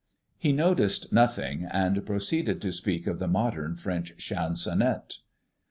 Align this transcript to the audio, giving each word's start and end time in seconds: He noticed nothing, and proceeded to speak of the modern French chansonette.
He 0.39 0.51
noticed 0.51 1.13
nothing, 1.13 1.65
and 1.69 2.03
proceeded 2.07 2.59
to 2.63 2.71
speak 2.71 3.05
of 3.05 3.19
the 3.19 3.27
modern 3.27 3.75
French 3.75 4.17
chansonette. 4.17 5.19